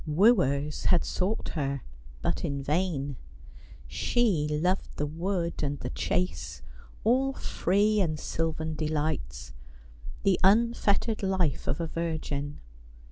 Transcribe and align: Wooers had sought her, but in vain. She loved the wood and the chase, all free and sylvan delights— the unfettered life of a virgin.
Wooers 0.07 0.85
had 0.85 1.05
sought 1.05 1.49
her, 1.49 1.83
but 2.23 2.43
in 2.43 2.63
vain. 2.63 3.17
She 3.85 4.47
loved 4.49 4.97
the 4.97 5.05
wood 5.05 5.61
and 5.61 5.79
the 5.81 5.91
chase, 5.91 6.63
all 7.03 7.33
free 7.33 7.99
and 8.01 8.19
sylvan 8.19 8.73
delights— 8.73 9.53
the 10.23 10.39
unfettered 10.43 11.21
life 11.21 11.67
of 11.67 11.79
a 11.79 11.85
virgin. 11.85 12.59